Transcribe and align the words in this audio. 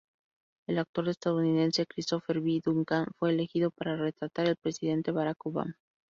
El 0.67 0.79
actor 0.79 1.07
estadounidense 1.09 1.85
Christopher 1.85 2.39
B. 2.41 2.59
Duncan 2.65 3.05
fue 3.19 3.29
elegido 3.29 3.69
para 3.69 3.95
retratar 3.97 4.47
el 4.47 4.55
presidente 4.55 5.11
Barack 5.11 5.45
Obama. 5.45 5.77